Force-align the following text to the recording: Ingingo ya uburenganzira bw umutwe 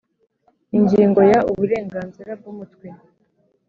Ingingo 0.77 1.19
ya 1.31 1.39
uburenganzira 1.51 2.31
bw 2.39 2.45
umutwe 2.51 2.87